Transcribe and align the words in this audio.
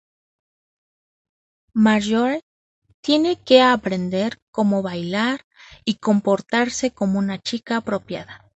Marjorie 1.75 2.41
tiene 3.01 3.35
que 3.43 3.61
aprender 3.61 4.39
como 4.49 4.81
bailar 4.81 5.41
y 5.85 5.99
comportarse 5.99 6.89
como 6.91 7.19
una 7.19 7.37
chica 7.37 7.77
apropiada. 7.77 8.49